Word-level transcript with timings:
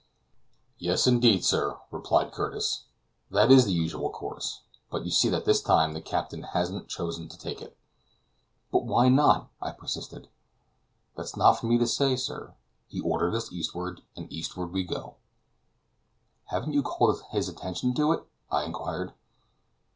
"Yes, 0.79 1.05
indeed, 1.05 1.45
sir," 1.45 1.77
replied 1.91 2.31
Curtis, 2.31 2.85
"that 3.29 3.51
is 3.51 3.65
the 3.65 3.71
usual 3.71 4.09
course; 4.09 4.61
but 4.89 5.05
you 5.05 5.11
see 5.11 5.29
that 5.29 5.45
this 5.45 5.61
time 5.61 5.93
the 5.93 6.01
captain 6.01 6.41
hasn't 6.41 6.87
chosen 6.87 7.27
to 7.29 7.37
take 7.37 7.61
it." 7.61 7.77
"But 8.71 8.85
why 8.85 9.09
not?" 9.09 9.49
I 9.61 9.69
persisted. 9.73 10.27
"That's 11.15 11.35
not 11.37 11.59
for 11.59 11.67
me 11.67 11.77
to 11.77 11.85
say, 11.85 12.15
sir; 12.15 12.55
he 12.87 12.99
ordered 12.99 13.35
us 13.35 13.51
eastward, 13.53 14.01
and 14.15 14.25
eastward 14.33 14.71
we 14.73 14.85
go." 14.85 15.17
"Haven't 16.45 16.73
you 16.73 16.81
called 16.81 17.21
his 17.29 17.47
attention 17.47 17.93
to 17.93 18.11
it?" 18.11 18.23
I 18.49 18.63
inquired. 18.63 19.13